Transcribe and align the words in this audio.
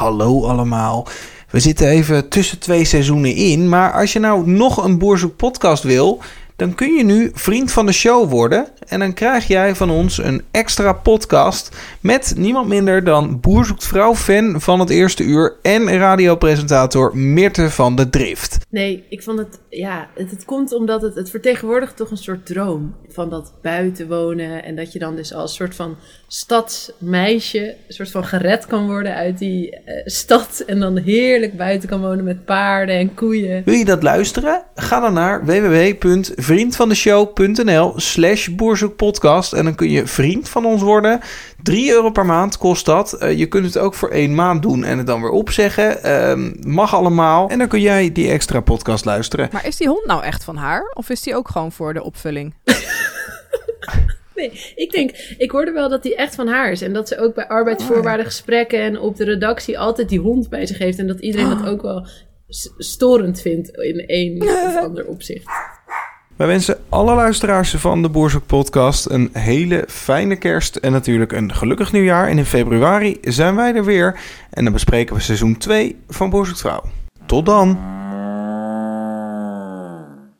Hallo 0.00 0.46
allemaal. 0.46 1.06
We 1.50 1.60
zitten 1.60 1.88
even 1.88 2.28
tussen 2.28 2.58
twee 2.58 2.84
seizoenen 2.84 3.34
in, 3.34 3.68
maar 3.68 3.92
als 3.92 4.12
je 4.12 4.18
nou 4.18 4.50
nog 4.50 4.84
een 4.84 4.98
Boerzoek 4.98 5.36
podcast 5.36 5.82
wil, 5.82 6.22
dan 6.60 6.74
kun 6.74 6.94
je 6.94 7.04
nu 7.04 7.30
vriend 7.34 7.72
van 7.72 7.86
de 7.86 7.92
show 7.92 8.30
worden. 8.30 8.66
En 8.86 8.98
dan 8.98 9.12
krijg 9.12 9.46
jij 9.46 9.74
van 9.74 9.90
ons 9.90 10.18
een 10.18 10.42
extra 10.50 10.92
podcast 10.92 11.76
met 12.00 12.34
niemand 12.36 12.68
minder 12.68 13.04
dan 13.04 13.40
Boerzoekt 13.40 13.86
fan 14.14 14.60
van 14.60 14.80
het 14.80 14.90
eerste 14.90 15.22
uur 15.22 15.56
en 15.62 15.98
radiopresentator 15.98 17.16
Mirte 17.16 17.70
van 17.70 17.96
de 17.96 18.10
Drift. 18.10 18.58
Nee, 18.68 19.04
ik 19.08 19.22
vond 19.22 19.38
het, 19.38 19.60
ja, 19.68 20.08
het, 20.14 20.30
het 20.30 20.44
komt 20.44 20.72
omdat 20.72 21.02
het, 21.02 21.14
het 21.14 21.30
vertegenwoordigt 21.30 21.96
toch 21.96 22.10
een 22.10 22.16
soort 22.16 22.46
droom 22.46 22.94
van 23.08 23.30
dat 23.30 23.52
buiten 23.62 24.08
wonen 24.08 24.64
en 24.64 24.76
dat 24.76 24.92
je 24.92 24.98
dan 24.98 25.16
dus 25.16 25.34
als 25.34 25.54
soort 25.54 25.74
van 25.74 25.96
stadsmeisje 26.26 27.74
een 27.88 27.94
soort 27.94 28.10
van 28.10 28.24
gered 28.24 28.66
kan 28.66 28.86
worden 28.86 29.14
uit 29.14 29.38
die 29.38 29.70
eh, 29.70 30.02
stad 30.04 30.62
en 30.66 30.80
dan 30.80 30.96
heerlijk 30.96 31.56
buiten 31.56 31.88
kan 31.88 32.00
wonen 32.00 32.24
met 32.24 32.44
paarden 32.44 32.96
en 32.96 33.14
koeien. 33.14 33.62
Wil 33.64 33.74
je 33.74 33.84
dat 33.84 34.02
luisteren? 34.02 34.62
Ga 34.74 35.00
dan 35.00 35.12
naar 35.12 35.44
www.vriendvandeshow.nl 36.50 37.92
slash 37.96 38.48
boerzoekpodcast 38.48 39.52
en 39.52 39.64
dan 39.64 39.74
kun 39.74 39.90
je 39.90 40.06
vriend 40.06 40.48
van 40.48 40.64
ons 40.64 40.82
worden. 40.82 41.20
3 41.62 41.90
euro 41.90 42.10
per 42.10 42.26
maand 42.26 42.58
kost 42.58 42.86
dat. 42.86 43.12
Eh, 43.12 43.38
je 43.38 43.46
kunt 43.46 43.64
het 43.64 43.78
ook 43.78 43.94
voor 43.94 44.08
één 44.08 44.34
maand 44.34 44.62
doen 44.62 44.84
en 44.84 44.98
het 44.98 45.06
dan 45.06 45.20
weer 45.20 45.30
opzeggen. 45.30 46.02
Ehm, 46.02 46.52
mag 46.60 46.94
allemaal. 46.94 47.48
En 47.48 47.58
dan 47.58 47.68
kun 47.68 47.80
jij 47.80 48.12
die 48.12 48.30
extra 48.30 48.60
podcast 48.60 49.04
luisteren. 49.04 49.48
Maar 49.52 49.66
is 49.66 49.76
die 49.76 49.88
hond 49.88 50.06
nou 50.06 50.22
echt 50.22 50.44
van 50.44 50.56
haar? 50.56 50.90
Of 50.94 51.10
is 51.10 51.22
die 51.22 51.34
ook 51.34 51.48
gewoon 51.48 51.72
voor 51.72 51.94
de 51.94 52.02
opvulling? 52.02 52.54
Nee, 54.34 54.72
ik 54.74 54.90
denk, 54.90 55.10
ik 55.38 55.50
hoorde 55.50 55.72
wel 55.72 55.88
dat 55.88 56.02
die 56.02 56.16
echt 56.16 56.34
van 56.34 56.48
haar 56.48 56.70
is. 56.70 56.82
En 56.82 56.92
dat 56.92 57.08
ze 57.08 57.18
ook 57.18 57.34
bij 57.34 57.48
arbeidsvoorwaardengesprekken 57.48 58.80
en 58.80 58.98
op 58.98 59.16
de 59.16 59.24
redactie 59.24 59.78
altijd 59.78 60.08
die 60.08 60.18
hond 60.18 60.48
bij 60.48 60.66
zich 60.66 60.78
heeft. 60.78 60.98
En 60.98 61.06
dat 61.06 61.20
iedereen 61.20 61.48
dat 61.48 61.66
ook 61.66 61.82
wel 61.82 62.06
storend 62.78 63.40
vindt 63.40 63.68
in 63.68 64.04
een 64.06 64.42
of 64.66 64.76
ander 64.76 65.06
opzicht. 65.06 65.44
Wij 66.40 66.48
wensen 66.48 66.78
alle 66.88 67.14
luisteraars 67.14 67.70
van 67.70 68.02
de 68.02 68.08
Boerzoek 68.08 68.46
podcast 68.46 69.10
een 69.10 69.30
hele 69.32 69.84
fijne 69.88 70.36
kerst 70.36 70.76
en 70.76 70.92
natuurlijk 70.92 71.32
een 71.32 71.54
gelukkig 71.54 71.92
nieuwjaar. 71.92 72.28
En 72.28 72.38
in 72.38 72.44
februari 72.44 73.18
zijn 73.22 73.56
wij 73.56 73.74
er 73.74 73.84
weer 73.84 74.20
en 74.50 74.64
dan 74.64 74.72
bespreken 74.72 75.14
we 75.14 75.20
seizoen 75.20 75.56
2 75.56 75.96
van 76.08 76.30
Boerzoek 76.30 76.56
Vrouw. 76.56 76.82
Tot 77.26 77.46
dan! 77.46 77.99